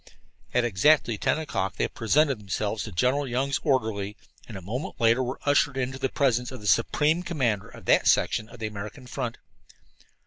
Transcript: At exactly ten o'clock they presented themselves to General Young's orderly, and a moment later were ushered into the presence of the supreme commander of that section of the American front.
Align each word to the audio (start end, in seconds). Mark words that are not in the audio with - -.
At 0.51 0.63
exactly 0.65 1.15
ten 1.19 1.37
o'clock 1.37 1.75
they 1.75 1.87
presented 1.87 2.39
themselves 2.39 2.81
to 2.85 2.91
General 2.91 3.27
Young's 3.27 3.59
orderly, 3.63 4.17
and 4.47 4.57
a 4.57 4.59
moment 4.63 4.99
later 4.99 5.21
were 5.21 5.39
ushered 5.45 5.77
into 5.77 5.99
the 5.99 6.09
presence 6.09 6.51
of 6.51 6.59
the 6.59 6.65
supreme 6.65 7.21
commander 7.21 7.67
of 7.69 7.85
that 7.85 8.07
section 8.07 8.49
of 8.49 8.57
the 8.57 8.65
American 8.65 9.05
front. 9.05 9.37